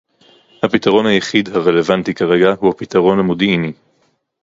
הפתרון 0.63 1.05
היחיד 1.05 1.49
הרלוונטי 1.49 2.13
כרגע 2.13 2.49
הוא 2.59 2.69
הפתרון 2.69 3.19
המודיעיני 3.19 3.73